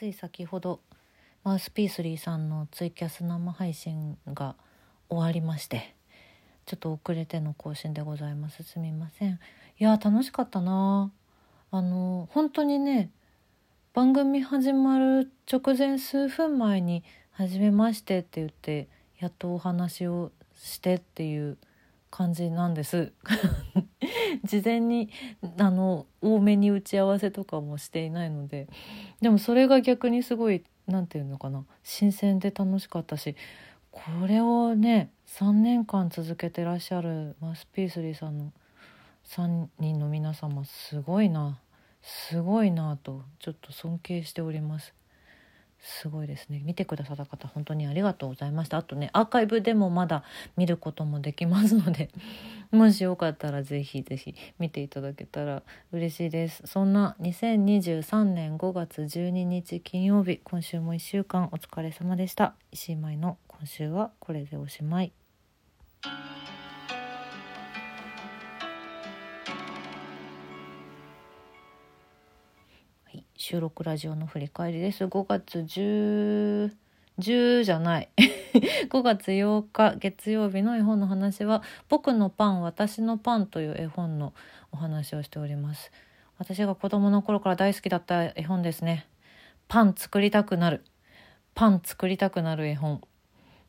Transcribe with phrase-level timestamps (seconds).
[0.00, 0.80] つい先ほど
[1.44, 4.56] マウスピースリーさんのツイキャス生配信が
[5.10, 5.94] 終わりまして
[6.64, 8.62] ちょっと遅れての更新でございます。
[8.62, 9.32] すみません。
[9.32, 9.38] い
[9.84, 11.12] や楽しかったな。
[11.70, 13.10] あの本当にね
[13.92, 18.88] 番組始まる直前数分前に「はじめまして」って言って
[19.18, 21.58] やっとお話をしてっていう
[22.10, 23.12] 感じなんです。
[24.44, 25.10] 事前に
[25.58, 28.68] あの多めに打ち合わせとかもしていないので
[29.20, 31.64] でもそれが逆にすごい何て言うのかな。
[31.82, 33.36] 新鮮で楽しかったし
[33.90, 38.52] これをね3年間続けてらっしゃるマスピースリーさんの
[39.26, 41.58] 3人の皆様すごいな。
[42.02, 44.94] すごいなとちょっと尊敬しております。
[45.82, 46.62] すごいですね。
[46.64, 48.76] 見てくださった方本当にありがとうございました。
[48.76, 50.24] あとねアーカイブでもまだ
[50.56, 52.10] 見ることもできますので
[52.70, 55.62] もしよかったらぜひぜひ見ていただけたら
[55.92, 56.62] 嬉しいです。
[56.66, 62.54] そんな2023年5月12日金曜日今週も1週間お疲れ様でした。
[62.72, 65.12] 石井舞の今週はこれでおしまい。
[73.50, 75.06] 収録ラジオの振り返りです。
[75.06, 76.72] 5月10
[77.18, 78.08] 10じゃない。
[78.88, 84.34] 5月8日月曜日の絵本の話は「僕のパン私のパン」という絵本の
[84.70, 85.90] お話をしております。
[86.38, 89.08] 私が子供の頃から大好きだった絵本ですね。
[89.66, 90.84] パン作りたくなる。
[91.56, 93.00] パン作りたくなる絵本。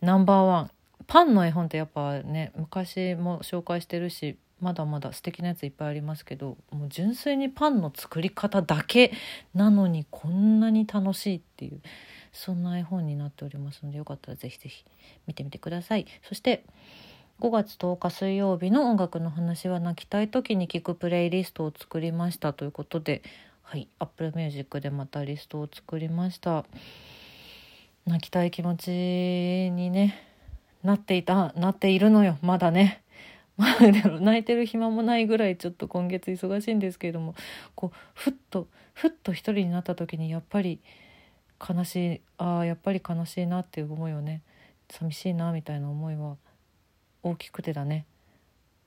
[0.00, 0.70] ナンバーワン。
[1.06, 9.12] パンの絵本ってやっぱね昔も紹介してるしまだまだ素敵なやついっぱいありますけどもう純粋にパンの作り方だけ
[9.54, 11.80] なのにこんなに楽しいっていう
[12.32, 14.84] そんな絵本になっておりますのでよかったらぜひぜひ
[15.26, 16.06] 見てみてください。
[16.22, 16.64] そして
[17.40, 23.22] 5月10日水曜日の音楽の話は泣きたい時に聴くプレイリストを作りましたということで
[23.62, 26.64] はい Apple Music でまたリストを作りました。
[28.06, 30.24] 泣きたい気持ちにね
[30.82, 33.02] なっていたなっているのよまだね。
[33.58, 37.34] まあでも泣いてる暇もないぐらいちょっと今月忙しいんですけれども
[37.74, 40.80] こうふっとふっと一人になった時にやっぱり
[41.68, 44.42] 悲しいああやっぱり悲しいなっていう思いをね
[44.88, 46.36] 寂しいなみたいな思いは
[47.22, 48.06] 大きくてだね。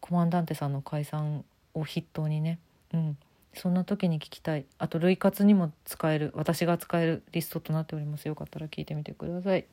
[0.00, 2.58] コマンダンテさんの解散を筆頭にね。
[2.94, 3.18] うん。
[3.54, 4.64] そんな時に聞きたい。
[4.78, 8.26] あと類活にも使える私が使えるリストとなっております。
[8.26, 9.66] よかったら聞いてみてください。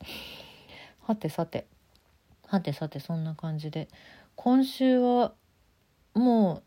[1.01, 1.65] はてさて。
[2.47, 3.87] はてさてそんな感じで
[4.41, 5.33] 今週は
[6.13, 6.63] も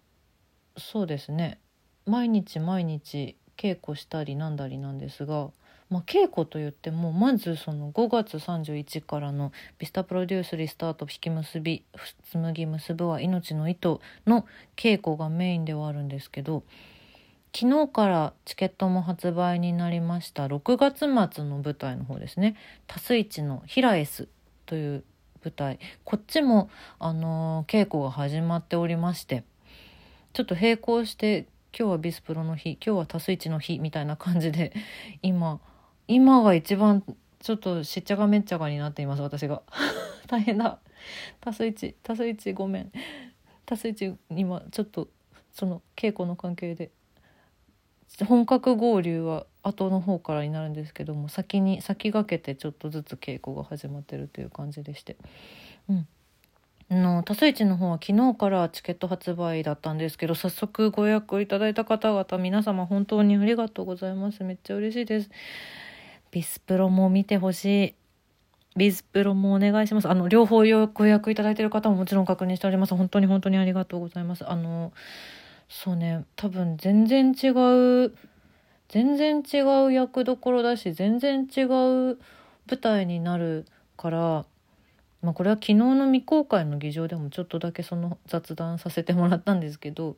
[0.76, 1.58] うそうですね。
[2.04, 5.48] 毎日毎日稽古したりなんだりなんですが、
[5.88, 11.86] まあ、稽古といってもまずその5月31からの「ビスタプロデュースリスタート引き結び
[12.30, 14.44] 紡ぎ結ぶは命の糸」の
[14.76, 16.64] 稽古がメインではあるんですけど
[17.56, 22.54] 昨日からチケットも発売になりました6月末の舞台の方ですね
[22.86, 24.28] 「タスイチのヒラエス」
[24.66, 25.04] という
[25.44, 25.78] 舞台。
[26.04, 29.44] こっちもあの稽古が始まっておりまして
[30.32, 34.72] ちょっと並行して今日はビスプロの日今日はタスイチの日みたいな感じで
[35.22, 35.60] 今
[36.06, 37.02] 今が一番
[37.40, 39.62] ちょっとしっちゃがめっちゃがになっています私が。
[40.28, 40.78] 大変だ。
[41.40, 42.92] タスイチタスイチごめん。
[43.66, 45.08] タスイチ今ちょっと
[45.52, 46.90] その稽古の関係で。
[48.24, 55.16] 本格合流は後の方からになるんですけども先に先駆けてちょっとずつ稽古が始まってるという感じでして。
[55.88, 56.06] うん。
[56.90, 64.44] の多数市の方は昨日からチケット発売だったんですけど早速ご予約をいただいた方々皆様本当にありがとうございます。
[64.44, 65.30] めっちゃ嬉しいです。
[66.30, 67.94] ビスプロも見てほしい。
[68.76, 70.08] ビスプロもお願いします。
[70.08, 72.94] あの両方ご予約いただいてる方ももちろん確認しております。
[72.94, 74.48] 本当に本当にありがとうございます。
[74.48, 74.92] あの
[75.74, 76.26] そうね。
[76.36, 78.14] 多分全然違う
[78.90, 82.18] 全然違う役どころだし全然違う舞
[82.78, 83.64] 台になる
[83.96, 84.44] から
[85.22, 90.16] まあこれは昨日の未公開の議場でもちょっとだけその雑談させてもらったんですけど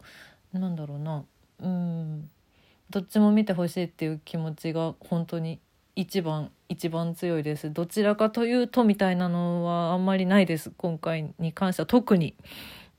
[0.52, 1.24] なんだろうな。
[1.62, 2.30] うん。
[2.90, 5.60] どっちも見てほしいっていう気持ちが本当に
[5.94, 7.72] 一番一番強いです。
[7.72, 10.72] どちらかというとみたいなのはあんまりないです。
[10.76, 12.34] 今回に関しては特に、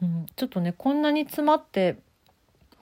[0.02, 1.98] うん、ちょっとねこんなに詰まって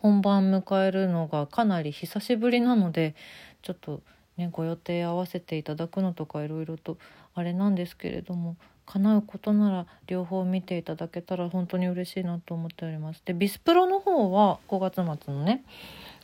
[0.03, 3.15] 本番迎えるのがかなり久しぶりなので
[3.61, 4.01] ちょっと
[4.37, 6.97] ねご予定合わせていただくのとかいろいろと
[7.33, 13.21] あれなんですけれども叶うことなら両方見ていただけたら本当に嬉しいなと思っております。
[13.23, 15.63] でビスプロの方は5月末のね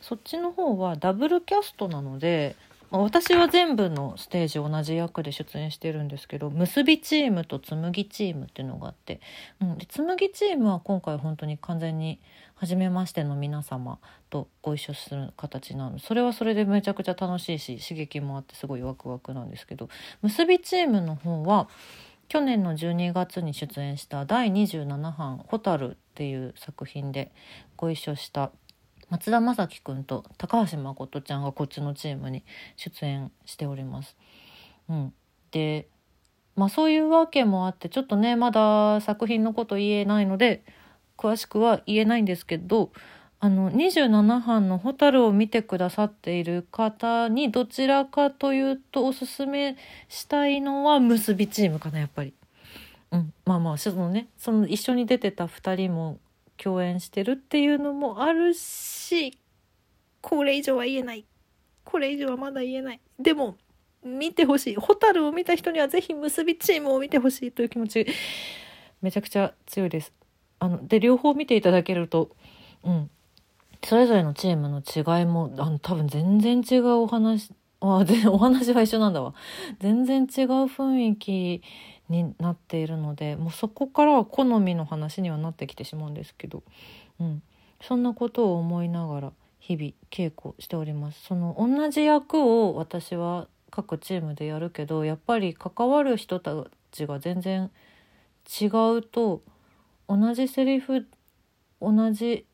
[0.02, 2.56] そっちの方はダブルキャストなので、
[2.90, 9.20] 私は全部のステージ同じ役で出演してるんですけど結びチームと紬チームっていうのがあって、
[9.60, 12.18] うん、で紬チームは今回本当に完全に
[12.56, 13.98] 初めましての皆様
[14.28, 15.98] とご一緒する形なの。
[15.98, 19.88] それはそれでめちゃくちゃ楽しいし刺激もあってすごいワクワクなんですけど
[20.22, 21.68] 結びチームの方は
[22.28, 24.86] 去年の12月に出演した第27
[25.16, 27.32] 版「蛍」っていう作品で
[27.76, 28.52] ご一緒した
[29.10, 32.44] 松田正樹くんと高橋誠ちゃんがこっちのチームに
[32.76, 34.16] 出演しております。
[34.88, 35.12] うん、
[35.50, 35.88] で
[36.56, 40.64] まあそういうわけもあってちょっとねまだ作品のこと言えないので
[41.16, 42.90] 詳しくは言えないんですけど
[43.40, 49.76] あの27版の「蛍」を見てくださっている方にどちらかというとおすすめ
[50.08, 52.34] したいのは結びチームかなやっぱり。
[53.12, 56.18] うん、まあまあそのねその一緒に出てた2人も
[56.62, 59.38] 共演してるっていうのもあるし
[60.20, 61.24] これ以上は言えない。
[61.84, 63.00] これ以上はまだ言えない。
[63.18, 63.56] でも
[64.04, 64.76] 見てほしい。
[64.76, 68.06] 蛍を見た人には是非結びチームを見てほしいという気持ち
[69.00, 70.12] めちゃくちゃ強いです。
[70.58, 72.30] あので両方見ていただけると
[72.84, 73.10] うん。
[73.82, 79.34] それぞれのチームの違いもあの多分全然違うお話あお話は一緒なんだわ。
[79.80, 80.26] 全然違う
[80.66, 81.62] 雰囲気
[82.10, 86.62] になっているのでもうそこからは好みの話にはなってきてしまうんですけど、
[87.20, 87.42] うん、
[87.80, 91.22] そんなことを思いながら日々稽古しております。
[91.22, 97.70] その同じ役を私は各チームでやるけどやっぱり関わる人たちが全然
[98.60, 99.42] 違うと
[100.08, 101.06] 同じセリフ
[101.80, 102.46] 同じ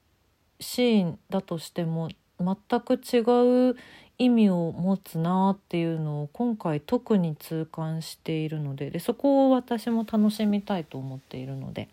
[0.60, 3.76] シーンだとしても全く違う
[4.18, 11.88] 意味を持つなっていうのを今回特に痛感しているのででそこを私も楽しみたいと思っているので、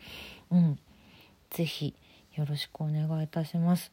[0.51, 0.79] うん、
[1.49, 1.93] ぜひ
[2.35, 3.91] よろしくお願いいたします。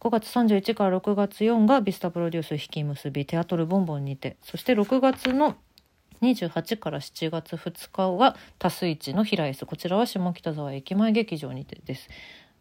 [0.00, 5.56] 5月31から6月4がビスタプロデュース引き結びテアトルボンボンにてそして6月の
[6.22, 12.08] 28から7月2日は多数市の平 S こちらは下北沢駅前劇場にてです。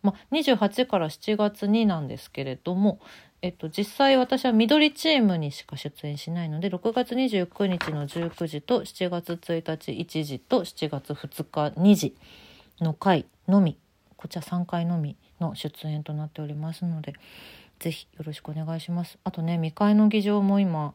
[0.01, 2.99] まあ、28から7月になんですけれども、
[3.41, 12.15] えっと、実際私は緑チームにしか出演しないので6月29日の19時と7月1日1時と7月2日2時
[12.81, 13.77] の回のみ
[14.17, 17.13] こちら3回のみの出演となっておりますので
[17.79, 19.17] ぜひよろしくお願いします。
[19.23, 20.93] あとね未開の議場も今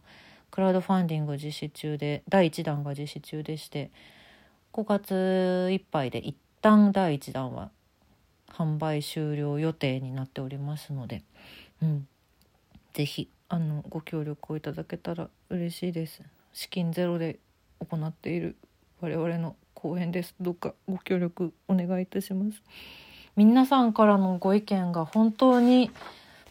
[0.51, 3.91] クラウドファンディング実施中で第1弾が実施中でして
[4.75, 7.71] 5月いっぱいで一旦第1弾は
[8.57, 11.23] 販売終了予定になっておりますので、
[11.83, 12.09] うん、
[12.93, 16.23] ぜひあのご協力をいただけたら嬉しいです。
[16.53, 17.39] 資金ゼロで
[17.81, 18.57] 行っている
[19.01, 22.63] 我々の公演ですどうかご協力お願いいたします。
[23.37, 25.91] 皆さんからのご意見が本当に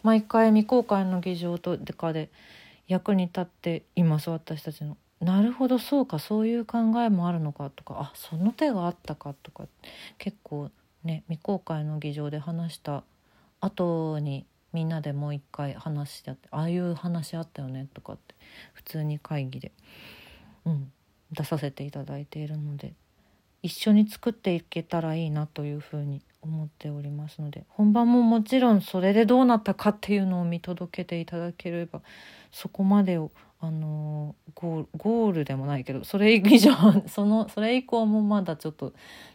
[0.02, 2.28] 毎回未公開の議場とかで
[2.86, 4.98] 役に立っています私たちの。
[5.20, 9.64] なるほどそうかそういう考えもあるのかとかあその手があったかとか
[10.18, 10.70] 結構
[11.04, 13.04] ね未公開の議場で話した
[13.60, 18.34] 後にみんなでもう一回話し合ってああいう話あったよねとかって
[18.72, 19.70] 普通に会議で、
[20.66, 20.90] うん、
[21.30, 22.94] 出させていただいているので
[23.62, 32.02] 一緒に作っていけたらいいなというふうに思っておりますので本番ももちろんそれでどうなったかっていうのを見届けていただければ
[32.52, 33.30] そこまでを
[33.66, 36.72] あのゴールでもないけどそれ以上
[37.08, 38.92] そのそれ以降もまだちょっと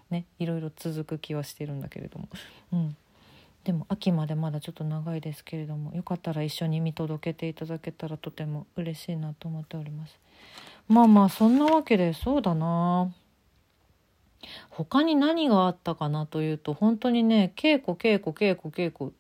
[0.09, 2.29] ねいろいろ続く気はしてるんだけれども、
[2.73, 2.95] うん、
[3.63, 10.19] でも秋までまだちょっと長いですけれどもよかったら一緒に見届けていただけたらとても嬉しいなと思っております。
[10.87, 13.11] まあまあそんなわけでそうだな。
[14.69, 19.13] 他に何があったかなというと本当にね稽古稽古稽古稽古。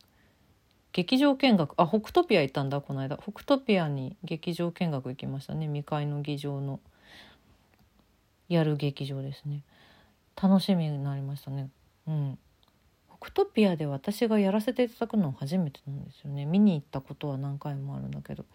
[0.91, 1.73] 劇場見学。
[1.77, 3.17] あ北トピア行ったんだこの間。
[3.17, 5.67] 北トピアに劇場見学行きましたね。
[5.67, 6.79] 未開の議場の。
[8.47, 9.61] やる劇場ですね。
[10.41, 11.69] 楽しみになりましたね。
[12.07, 12.39] うん。
[13.19, 16.45] クトピアで私がやらせていただくのは初めてなんですよね。
[16.45, 18.45] 見に行ったことは何回もあるんだけど。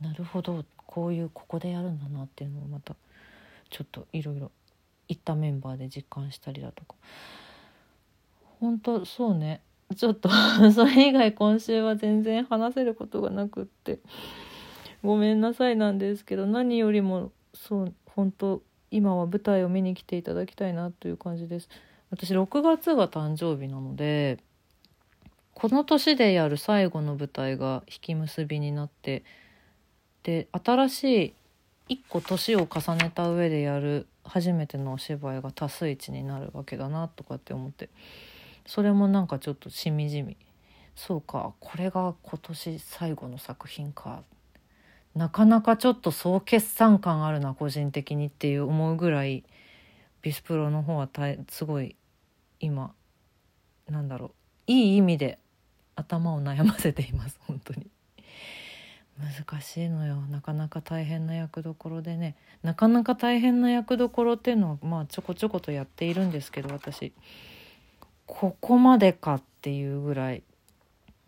[0.00, 0.64] なるほど。
[0.86, 2.94] こういうここでやるんだなっていうのをまた
[3.70, 4.50] ちょっといろいろ
[5.08, 6.94] 行ったメンバーで実感したりだとか。
[8.60, 9.62] 本当そうね。
[9.96, 10.28] ちょっと
[10.72, 13.98] それ以外今週は全然話せることがなくって
[15.02, 21.68] ごめんなさいなんですけど何よりもそう本当今は舞台を見に来ていただきたいなという感じです。
[22.10, 24.38] 私6月が誕生日なので
[25.54, 29.22] この年でやる最後の舞台が引き結びになって
[30.24, 31.34] で新しい
[31.88, 37.88] 一個年を重ねた上でやる初めてのお芝居が多数一になるわけだなとかって思って
[38.66, 40.36] それもなんかちょっとしみじみ。
[40.96, 44.22] そうかこれが今年最後の作品か。
[45.14, 49.44] なかなかちょっと総決算感あるな個人的にっていう思うぐらい
[50.22, 51.96] ビスプロの方はたすごい
[52.60, 52.92] 今
[53.88, 54.30] なんだろう。
[54.66, 55.38] いい意味で
[55.96, 57.86] 頭を悩ませています 本当に。
[59.18, 60.16] 難しいのよ。
[60.30, 62.36] なかなか大変な役どころでね。
[62.62, 67.12] なかなか大変な役どころっていうのはまあちょこちょことやっているんですけど私。
[68.32, 70.44] ここまでかっていうぐらい。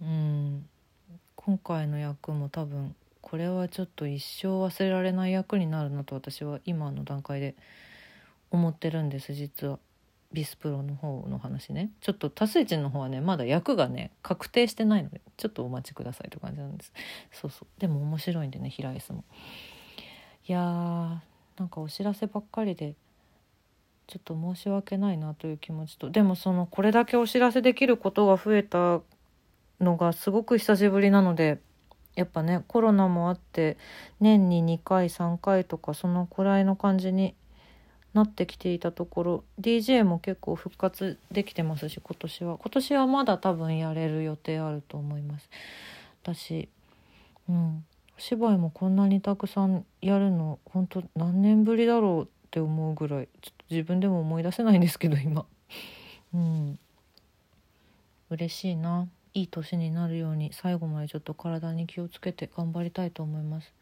[0.00, 0.64] うん。
[1.34, 7.56] 今回の役も多分これはちょっと一生忘れられない役になるなと私は今の段階で
[8.52, 9.78] 思ってるんです実は。
[10.32, 16.92] ビスプロの方の話ねちょっと多数人の方はねまだ役がね確定してないのでちょっとお待ちくださいという感じなんです。
[17.32, 17.80] そうそう。
[17.80, 19.24] でも面白いんでね平井スも。
[20.48, 21.18] いやー
[21.58, 22.94] なんかお知らせばっかりで
[24.12, 29.00] ちょっと申し訳ないなという気持ちとでもそのこれだけお知らせできることが増えた
[29.80, 31.60] のがすごく久しぶりなので
[32.14, 33.78] やっぱねコロナもあって
[34.20, 37.34] 年に2回3回とかそのくらいの感じに
[38.12, 42.58] なってきていたところ DJ も結構復活できてますし今年は。
[42.58, 45.48] 今年はまだ多分やれる予定あると思います。
[46.22, 46.68] 私
[47.48, 47.86] うん。
[48.18, 55.46] お芝居もこんなにたくさんやるの本当何年ぶりだろうって思うぐらいちょっと自分でも思い出せないんですけど今。
[56.34, 56.78] うん。
[58.28, 59.08] 嬉しいな。
[59.32, 63.72] いい年になるように最後までちょっと体に気をつけて頑張りたいと思います。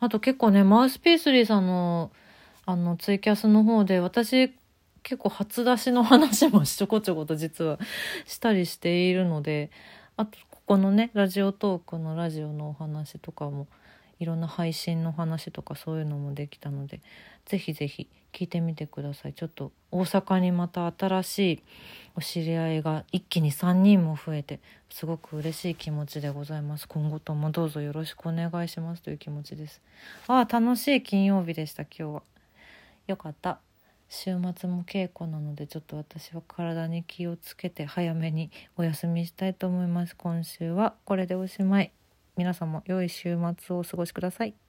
[0.00, 2.10] あと結構ねマウスピースリーさんの
[2.64, 4.54] あのツイキャスの方で私
[5.02, 7.78] 結構初出しの話も ちょこちょこと実は
[8.24, 9.70] したりしているので
[10.16, 13.68] あとここのねラジオトークのラジオのお話とかも
[14.18, 17.00] いろんな配信の話とかそういうのもできたので
[17.44, 19.32] ぜひぜひ聞いてみてください。
[19.32, 21.62] ちょっと大阪にまた新しい
[22.16, 26.86] お知り合いが一気に3人も増えてすごく嬉しい気持ちでございます。
[26.86, 29.02] 今後ともどうぞよろしくお願いします。
[29.02, 29.80] という気持ちです。
[30.28, 32.22] ああ楽しい金曜日でした今日は。
[33.06, 33.58] よかった。
[34.08, 40.14] 週末も稽古なのでちょっと私は体に気をつけて早めにお休みしたいと思います。
[40.14, 41.95] 今週はこれでおしまい。
[42.36, 44.65] 皆様良い週末をお過ごしください。